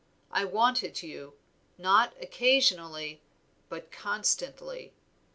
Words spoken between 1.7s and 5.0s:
not occasionally, but constantly.